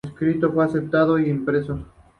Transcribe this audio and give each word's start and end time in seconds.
El 0.03 0.09
manuscrito 0.09 0.51
fue 0.51 0.65
aceptado 0.65 1.19
e 1.19 1.29
impreso. 1.29 1.85